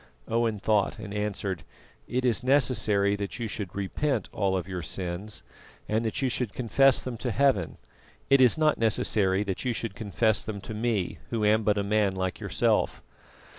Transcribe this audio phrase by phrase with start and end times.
[0.27, 1.61] Owen thought and answered:
[2.07, 5.43] "It is necessary that you should repent all of your sins,
[5.87, 7.77] and that you should confess them to heaven;
[8.27, 11.83] it is not necessary that you should confess them to me, who am but a
[11.83, 13.03] man like yourself."